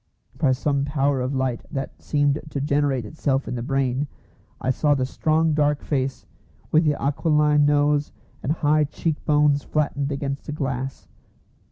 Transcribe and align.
By 0.35 0.51
some 0.53 0.83
power 0.83 1.21
of 1.21 1.35
light 1.35 1.61
that 1.69 2.01
seemed 2.01 2.39
to 2.49 2.59
generate 2.59 3.05
itself 3.05 3.47
in 3.47 3.53
the 3.53 3.61
brain, 3.61 4.07
I 4.59 4.71
saw 4.71 4.95
the 4.95 5.05
strong 5.05 5.53
dark 5.53 5.83
face 5.83 6.25
with 6.71 6.85
the 6.85 6.99
aquiline 6.99 7.67
nose 7.67 8.11
and 8.41 8.51
high 8.51 8.85
cheek 8.85 9.23
bones 9.25 9.63
flattened 9.63 10.11
against 10.11 10.47
the 10.47 10.53
glass. 10.53 11.07